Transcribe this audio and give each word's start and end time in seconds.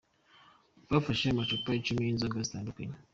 Bafashe 0.91 1.25
amacupa 1.27 1.69
icumi 1.79 2.01
y'inzoga 2.03 2.37
zitandukanye. 2.45 2.95